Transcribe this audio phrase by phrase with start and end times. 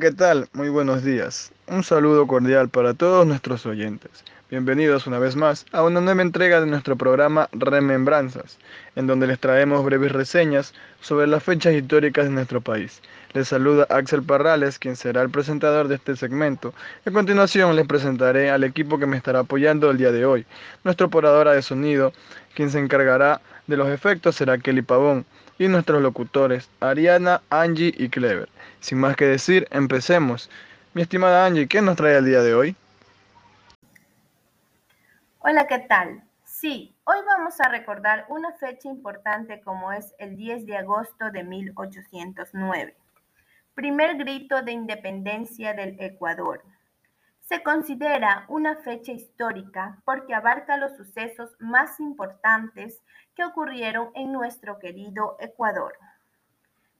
[0.00, 0.48] ¿qué tal?
[0.54, 1.52] Muy buenos días.
[1.66, 4.10] Un saludo cordial para todos nuestros oyentes.
[4.50, 8.56] Bienvenidos una vez más a una nueva entrega de nuestro programa Remembranzas,
[8.96, 10.72] en donde les traemos breves reseñas
[11.02, 13.02] sobre las fechas históricas de nuestro país.
[13.34, 16.72] Les saluda Axel Parrales, quien será el presentador de este segmento.
[17.04, 20.46] A continuación les presentaré al equipo que me estará apoyando el día de hoy.
[20.82, 22.14] Nuestra operadora de sonido,
[22.54, 25.26] quien se encargará de los efectos, será Kelly Pavón,
[25.60, 28.48] y nuestros locutores, Ariana, Angie y Clever.
[28.80, 30.48] Sin más que decir, empecemos.
[30.94, 32.76] Mi estimada Angie, ¿qué nos trae el día de hoy?
[35.40, 36.22] Hola, ¿qué tal?
[36.44, 41.44] Sí, hoy vamos a recordar una fecha importante como es el 10 de agosto de
[41.44, 42.96] 1809,
[43.74, 46.62] primer grito de independencia del Ecuador.
[47.50, 53.02] Se considera una fecha histórica porque abarca los sucesos más importantes
[53.34, 55.98] que ocurrieron en nuestro querido Ecuador.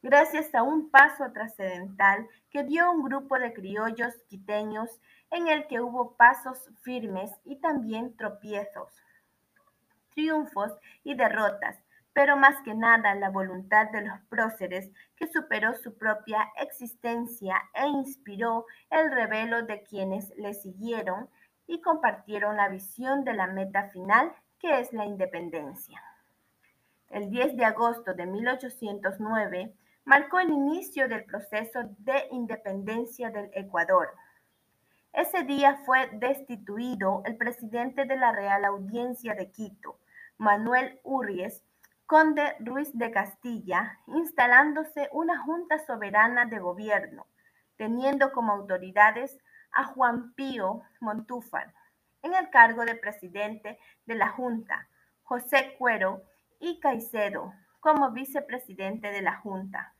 [0.03, 4.91] Gracias a un paso trascendental que dio un grupo de criollos quiteños
[5.31, 8.93] en el que hubo pasos firmes y también tropiezos,
[10.17, 10.73] triunfos
[11.05, 11.79] y derrotas,
[12.13, 17.87] pero más que nada la voluntad de los próceres que superó su propia existencia e
[17.87, 21.29] inspiró el revelo de quienes le siguieron
[21.67, 26.03] y compartieron la visión de la meta final que es la independencia.
[27.09, 29.75] El 10 de agosto de 1809,
[30.05, 34.09] marcó el inicio del proceso de independencia del Ecuador.
[35.13, 39.99] Ese día fue destituido el presidente de la Real Audiencia de Quito,
[40.39, 41.63] Manuel Urries,
[42.11, 47.29] conde Ruiz de Castilla, instalándose una junta soberana de gobierno,
[47.77, 49.39] teniendo como autoridades
[49.71, 51.73] a Juan Pío Montúfar,
[52.23, 54.89] en el cargo de presidente de la Junta,
[55.23, 56.25] José Cuero
[56.59, 59.95] y Caicedo como vicepresidente de la Junta.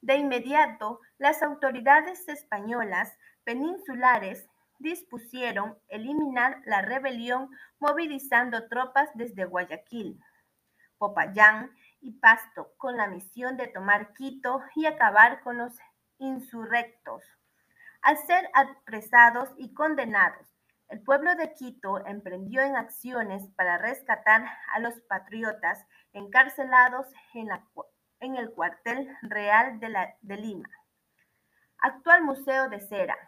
[0.00, 4.48] De inmediato, las autoridades españolas peninsulares
[4.80, 10.20] dispusieron eliminar la rebelión movilizando tropas desde Guayaquil,
[11.02, 15.76] Popayán y Pasto con la misión de tomar Quito y acabar con los
[16.18, 17.24] insurrectos.
[18.02, 20.46] Al ser apresados y condenados,
[20.90, 28.52] el pueblo de Quito emprendió en acciones para rescatar a los patriotas encarcelados en el
[28.52, 30.70] cuartel real de, Lima,
[31.78, 33.18] actual Museo de Cera,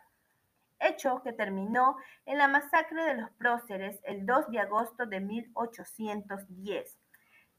[0.79, 6.99] hecho que terminó en la masacre de los próceres el 2 de agosto de 1810,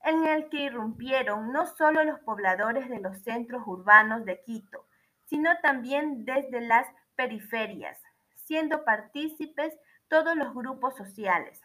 [0.05, 4.85] en el que irrumpieron no solo los pobladores de los centros urbanos de Quito,
[5.25, 7.99] sino también desde las periferias,
[8.35, 9.73] siendo partícipes
[10.07, 11.59] todos los grupos sociales.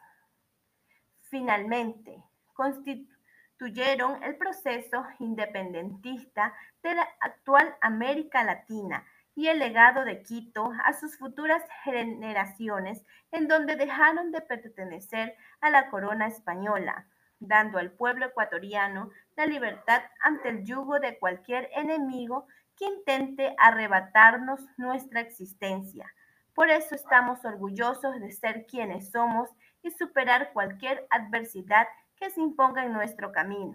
[1.28, 2.22] Finalmente,
[2.54, 10.94] constituyeron el proceso independentista de la actual América Latina y el legado de Quito a
[10.94, 17.06] sus futuras generaciones en donde dejaron de pertenecer a la corona española,
[17.40, 22.46] dando al pueblo ecuatoriano la libertad ante el yugo de cualquier enemigo
[22.76, 26.06] que intente arrebatarnos nuestra existencia.
[26.54, 29.50] Por eso estamos orgullosos de ser quienes somos
[29.82, 31.86] y superar cualquier adversidad
[32.18, 33.74] que se imponga en nuestro camino.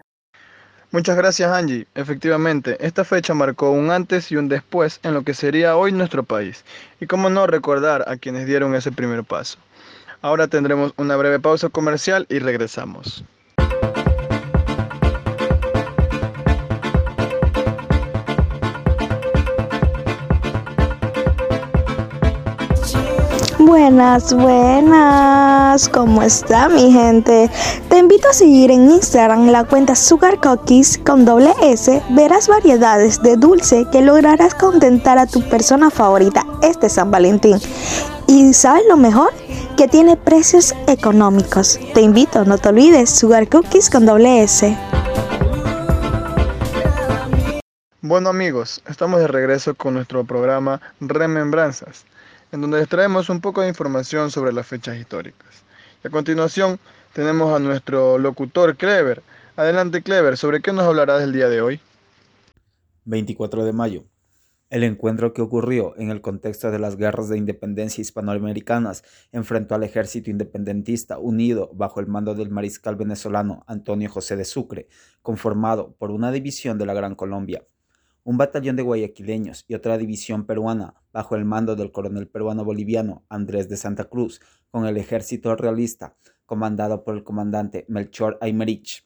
[0.92, 1.86] Muchas gracias Angie.
[1.94, 6.22] Efectivamente, esta fecha marcó un antes y un después en lo que sería hoy nuestro
[6.22, 6.64] país.
[7.00, 9.58] Y cómo no recordar a quienes dieron ese primer paso.
[10.22, 13.24] Ahora tendremos una breve pausa comercial y regresamos.
[23.58, 27.50] Buenas, buenas, ¿cómo está mi gente?
[27.88, 32.02] Te invito a seguir en Instagram la cuenta Sugar Cookies con doble S.
[32.10, 37.58] Verás variedades de dulce que lograrás contentar a tu persona favorita este San Valentín.
[38.26, 39.30] Y ¿sabes lo mejor?
[39.76, 41.78] Que tiene precios económicos.
[41.92, 44.76] Te invito, no te olvides, Sugar Cookies con doble S.
[48.00, 52.06] Bueno amigos, estamos de regreso con nuestro programa Remembranzas
[52.52, 55.64] en donde les traemos un poco de información sobre las fechas históricas.
[56.04, 56.78] a continuación
[57.12, 59.22] tenemos a nuestro locutor Clever.
[59.56, 61.80] Adelante Clever, ¿sobre qué nos hablarás el día de hoy?
[63.04, 64.04] 24 de mayo.
[64.68, 69.84] El encuentro que ocurrió en el contexto de las guerras de independencia hispanoamericanas enfrentó al
[69.84, 74.88] ejército independentista unido bajo el mando del mariscal venezolano Antonio José de Sucre,
[75.22, 77.64] conformado por una división de la Gran Colombia,
[78.24, 83.24] un batallón de guayaquileños y otra división peruana bajo el mando del coronel peruano boliviano
[83.28, 84.40] Andrés de Santa Cruz
[84.72, 89.05] con el ejército realista comandado por el comandante Melchor Aymerich.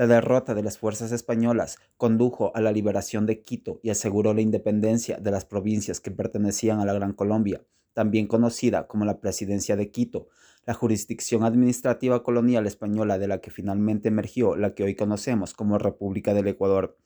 [0.00, 4.40] La derrota de las fuerzas españolas condujo a la liberación de Quito y aseguró la
[4.40, 7.60] independencia de las provincias que pertenecían a la Gran Colombia,
[7.92, 10.28] también conocida como la Presidencia de Quito,
[10.64, 15.76] la jurisdicción administrativa colonial española de la que finalmente emergió la que hoy conocemos como
[15.76, 16.96] República del Ecuador.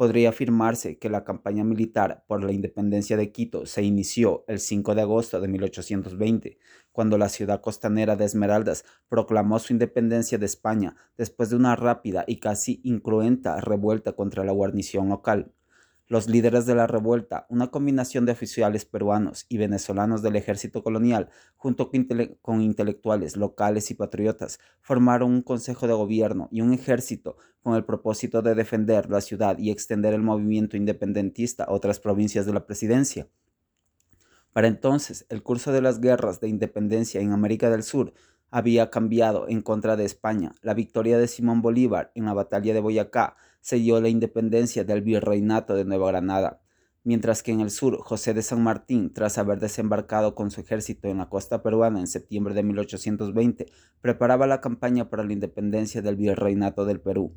[0.00, 4.94] Podría afirmarse que la campaña militar por la independencia de Quito se inició el 5
[4.94, 6.56] de agosto de 1820,
[6.90, 12.24] cuando la ciudad costanera de Esmeraldas proclamó su independencia de España después de una rápida
[12.26, 15.52] y casi incruenta revuelta contra la guarnición local.
[16.10, 21.28] Los líderes de la revuelta, una combinación de oficiales peruanos y venezolanos del ejército colonial,
[21.56, 21.88] junto
[22.42, 27.84] con, intelectuales locales y patriotas, formaron un consejo de gobierno y un ejército con el
[27.84, 32.66] propósito de defender la ciudad y extender el movimiento independentista a otras provincias de la
[32.66, 33.28] presidencia.
[34.52, 38.14] Para entonces, el curso de las guerras de independencia en América del Sur
[38.50, 40.56] había cambiado en contra de España.
[40.60, 45.74] La victoria de Simón Bolívar en la batalla de Boyacá selló la independencia del virreinato
[45.74, 46.60] de Nueva Granada,
[47.04, 51.08] mientras que en el sur José de San Martín, tras haber desembarcado con su ejército
[51.08, 53.66] en la costa peruana en septiembre de 1820,
[54.00, 57.34] preparaba la campaña para la independencia del virreinato del Perú.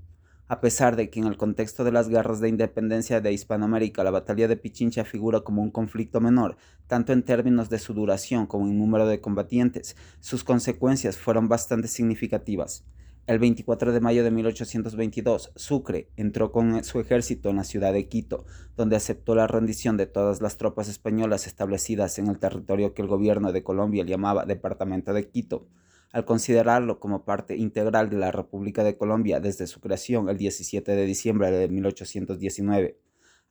[0.50, 4.12] A pesar de que en el contexto de las guerras de independencia de Hispanoamérica la
[4.12, 8.68] batalla de Pichincha figura como un conflicto menor, tanto en términos de su duración como
[8.68, 12.84] en número de combatientes, sus consecuencias fueron bastante significativas.
[13.26, 18.10] El 24 de mayo de 1822, Sucre entró con su ejército en la ciudad de
[18.10, 23.02] Quito, donde aceptó la rendición de todas las tropas españolas establecidas en el territorio que
[23.02, 25.70] el gobierno de Colombia llamaba Departamento de Quito,
[26.12, 30.92] al considerarlo como parte integral de la República de Colombia desde su creación el 17
[30.92, 32.98] de diciembre de 1819.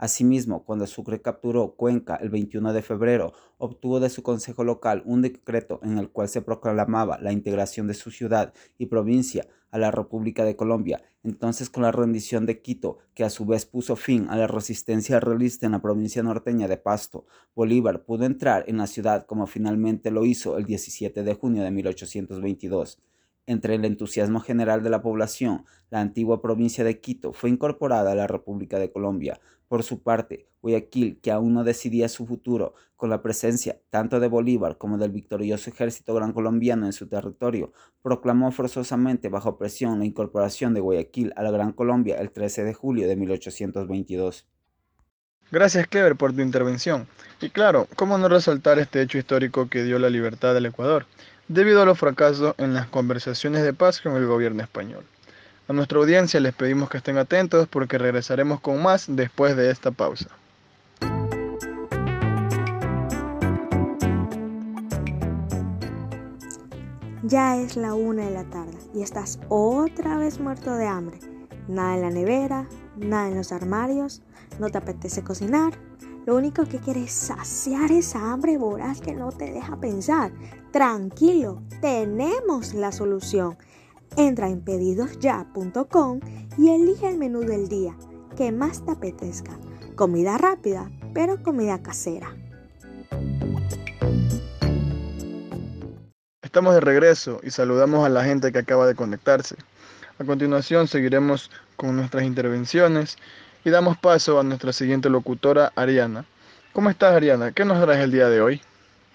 [0.03, 5.23] Asimismo, cuando Sucre capturó Cuenca el 21 de febrero, obtuvo de su consejo local un
[5.23, 9.93] decreto en el cual se proclamaba la integración de su ciudad y provincia a la
[9.93, 14.27] República de Colombia, entonces con la rendición de Quito, que a su vez puso fin
[14.29, 18.89] a la resistencia realista en la provincia norteña de Pasto, Bolívar pudo entrar en la
[18.89, 22.99] ciudad como finalmente lo hizo el 17 de junio de 1822.
[23.47, 28.15] Entre el entusiasmo general de la población, la antigua provincia de Quito fue incorporada a
[28.15, 29.41] la República de Colombia.
[29.67, 34.29] Por su parte, Guayaquil, que aún no decidía su futuro, con la presencia tanto de
[34.29, 40.05] Bolívar como del victorioso ejército gran colombiano en su territorio, proclamó forzosamente bajo presión la
[40.05, 44.47] incorporación de Guayaquil a la Gran Colombia el 13 de julio de 1822.
[45.51, 47.09] Gracias, Clever, por tu intervención.
[47.41, 51.07] Y claro, ¿cómo no resaltar este hecho histórico que dio la libertad del Ecuador?
[51.49, 55.05] Debido a los fracasos en las conversaciones de paz con el gobierno español.
[55.69, 59.91] A nuestra audiencia les pedimos que estén atentos porque regresaremos con más después de esta
[59.91, 60.29] pausa.
[67.25, 71.19] Ya es la una de la tarde y estás otra vez muerto de hambre.
[71.69, 74.23] Nada en la nevera, nada en los armarios,
[74.59, 75.73] no te apetece cocinar.
[76.25, 80.33] Lo único que quieres es saciar esa hambre voraz que no te deja pensar.
[80.71, 83.59] Tranquilo, tenemos la solución.
[84.17, 86.21] Entra en pedidosya.com
[86.57, 87.97] y elige el menú del día
[88.37, 89.59] que más te apetezca.
[89.97, 92.37] Comida rápida, pero comida casera.
[96.43, 99.57] Estamos de regreso y saludamos a la gente que acaba de conectarse.
[100.19, 103.17] A continuación seguiremos con nuestras intervenciones
[103.65, 106.25] y damos paso a nuestra siguiente locutora, Ariana.
[106.73, 107.53] ¿Cómo estás, Ariana?
[107.53, 108.61] ¿Qué nos traes el día de hoy?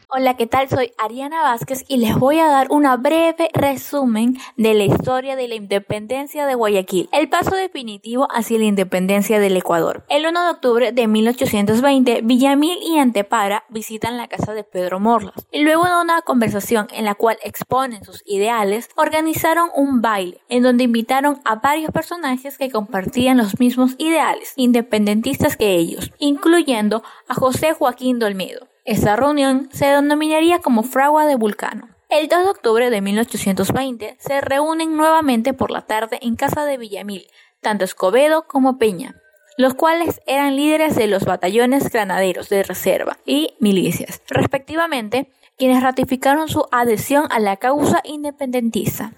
[0.10, 0.70] Hola, ¿qué tal?
[0.70, 5.50] Soy Ariana Vázquez y les voy a dar una breve resumen de la historia de
[5.50, 10.06] la independencia de Guayaquil, el paso definitivo hacia la independencia del Ecuador.
[10.08, 15.46] El 1 de octubre de 1820, Villamil y Antepara visitan la casa de Pedro Morlas
[15.52, 20.64] y luego de una conversación en la cual exponen sus ideales, organizaron un baile en
[20.64, 27.34] donde invitaron a varios personajes que compartían los mismos ideales independentistas que ellos, incluyendo a
[27.34, 28.70] José Joaquín Dolmedo.
[28.88, 31.90] Esta reunión se denominaría como Fragua de Vulcano.
[32.08, 36.78] El 2 de octubre de 1820 se reúnen nuevamente por la tarde en casa de
[36.78, 37.28] Villamil,
[37.60, 39.16] tanto Escobedo como Peña,
[39.58, 46.48] los cuales eran líderes de los batallones granaderos de reserva y milicias, respectivamente, quienes ratificaron
[46.48, 49.12] su adhesión a la causa independentista.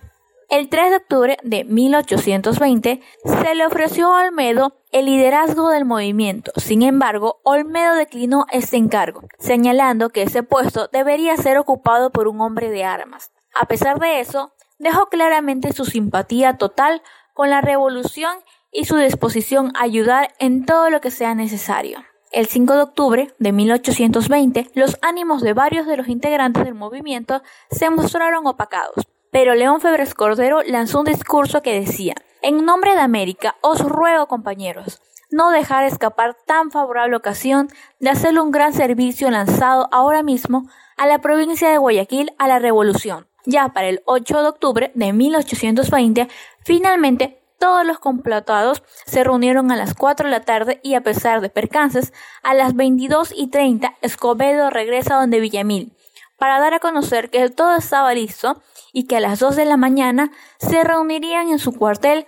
[0.49, 6.51] El 3 de octubre de 1820 se le ofreció a Olmedo el liderazgo del movimiento.
[6.55, 12.41] Sin embargo, Olmedo declinó este encargo, señalando que ese puesto debería ser ocupado por un
[12.41, 13.31] hombre de armas.
[13.53, 17.03] A pesar de eso, dejó claramente su simpatía total
[17.35, 18.35] con la revolución
[18.71, 22.03] y su disposición a ayudar en todo lo que sea necesario.
[22.31, 27.43] El 5 de octubre de 1820, los ánimos de varios de los integrantes del movimiento
[27.69, 33.01] se mostraron opacados pero León Febres Cordero lanzó un discurso que decía, En nombre de
[33.01, 37.69] América, os ruego, compañeros, no dejar escapar tan favorable ocasión
[37.99, 40.67] de hacerle un gran servicio lanzado ahora mismo
[40.97, 43.27] a la provincia de Guayaquil a la revolución.
[43.45, 46.27] Ya para el 8 de octubre de 1820,
[46.63, 51.41] finalmente todos los complotados se reunieron a las 4 de la tarde y a pesar
[51.41, 55.93] de percances, a las 22 y 30 Escobedo regresa donde Villamil
[56.37, 58.61] para dar a conocer que todo estaba listo
[58.93, 62.25] y que a las 2 de la mañana se reunirían en su cuartel,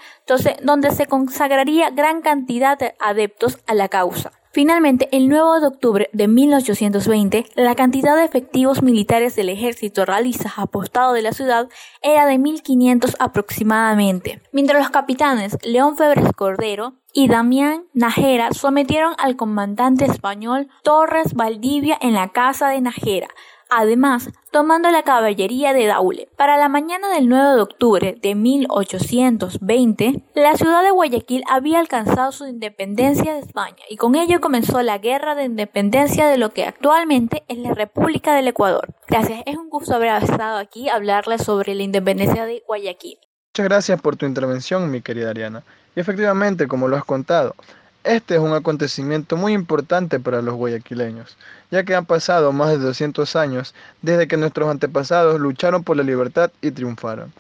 [0.64, 4.32] donde se consagraría gran cantidad de adeptos a la causa.
[4.54, 10.54] Finalmente, el 9 de octubre de 1820, la cantidad de efectivos militares del ejército realistas
[10.58, 11.70] apostado de la ciudad
[12.02, 19.38] era de 1.500 aproximadamente, mientras los capitanes León Febres Cordero y Damián Najera sometieron al
[19.38, 23.30] comandante español Torres Valdivia en la casa de Najera,
[23.74, 26.28] Además, tomando la caballería de Daule.
[26.36, 32.34] Para la mañana del 9 de octubre de 1820, la ciudad de Guayaquil había alcanzado
[32.34, 36.66] su independencia de España y con ello comenzó la guerra de independencia de lo que
[36.66, 38.94] actualmente es la República del Ecuador.
[39.08, 43.20] Gracias, es un gusto haber estado aquí a hablarles sobre la independencia de Guayaquil.
[43.54, 45.64] Muchas gracias por tu intervención, mi querida Ariana.
[45.96, 47.56] Y efectivamente, como lo has contado,
[48.04, 51.38] este es un acontecimiento muy importante para los guayaquileños,
[51.70, 56.04] ya que han pasado más de 200 años desde que nuestros antepasados lucharon por la
[56.04, 57.32] libertad y triunfaron.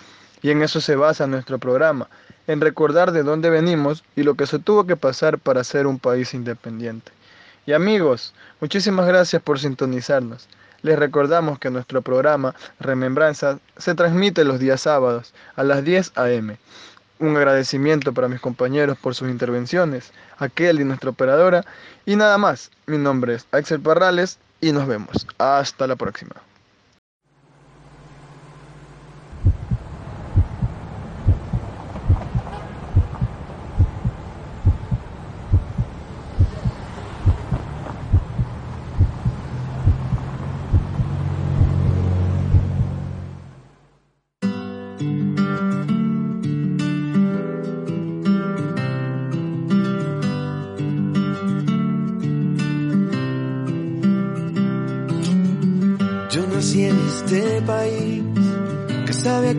[0.44, 2.10] Y en eso se basa nuestro programa,
[2.46, 5.98] en recordar de dónde venimos y lo que se tuvo que pasar para ser un
[5.98, 7.12] país independiente.
[7.66, 10.48] Y amigos, muchísimas gracias por sintonizarnos.
[10.84, 16.58] Les recordamos que nuestro programa Remembranza se transmite los días sábados a las 10 a.m
[17.22, 21.64] un agradecimiento para mis compañeros por sus intervenciones, aquel y nuestra operadora.
[22.06, 25.28] Y nada más, mi nombre es Axel Parrales y nos vemos.
[25.38, 26.36] Hasta la próxima.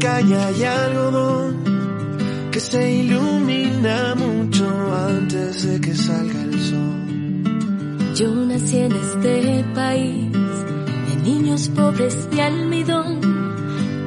[0.03, 4.67] Caña y algodón que se ilumina mucho
[4.97, 8.15] antes de que salga el sol.
[8.17, 10.33] Yo nací en este país
[11.09, 13.21] de niños pobres de almidón,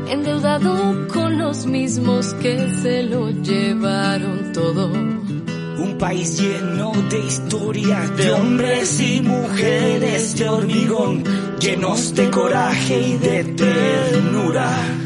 [0.10, 4.92] endeudado con los mismos que se lo llevaron todo.
[4.92, 11.24] Un país lleno de historias de hombres y mujeres de hormigón,
[11.58, 15.05] llenos de coraje y de ternura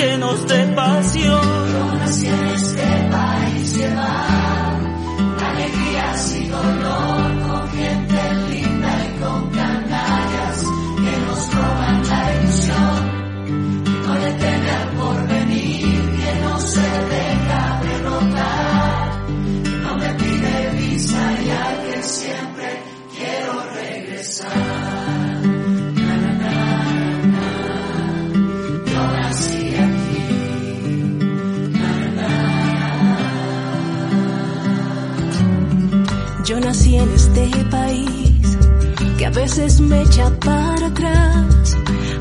[0.00, 1.40] llenos de pasión.
[1.72, 3.72] Yo nací en este país
[5.38, 7.19] que alegrías y dolor,
[39.40, 41.76] veces me echa para atrás,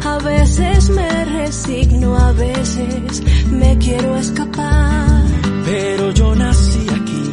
[0.06, 3.22] a veces me resigno, a veces
[3.52, 5.26] me quiero escapar.
[5.66, 7.26] Pero yo nací aquí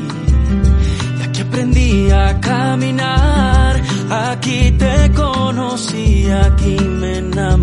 [1.19, 7.56] y aquí aprendí a caminar, aquí te conocí, aquí me enamoré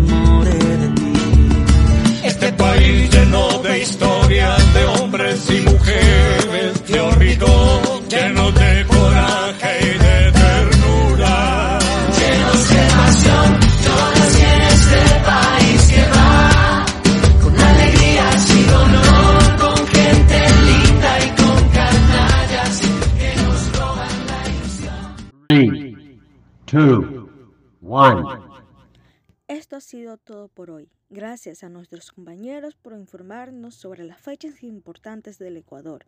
[29.46, 30.88] Esto ha sido todo por hoy.
[31.10, 36.06] Gracias a nuestros compañeros por informarnos sobre las fechas importantes del Ecuador.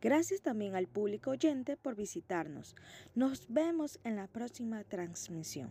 [0.00, 2.76] Gracias también al público oyente por visitarnos.
[3.14, 5.70] Nos vemos en la próxima transmisión.